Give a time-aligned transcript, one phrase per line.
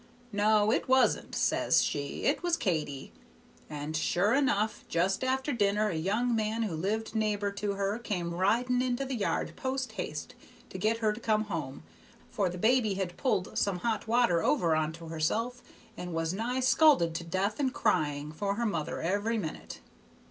[0.31, 3.11] 'No, it wasn't,' says she, 'it was Katy.'
[3.69, 8.33] And sure enough, just after dinner a young man who lived neighbor to her come
[8.33, 10.33] riding into the yard post haste
[10.71, 11.83] to get her to go home,
[12.31, 15.61] for the baby had pulled some hot water over on to herself
[15.95, 19.81] and was nigh scalded to death and cryin' for her mother every minute.